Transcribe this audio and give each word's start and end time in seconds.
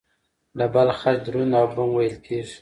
د 0.57 0.59
بل 0.73 0.89
خج 0.99 1.17
دروند 1.25 1.51
او 1.59 1.65
بم 1.73 1.89
وېل 1.97 2.15
کېږي. 2.25 2.55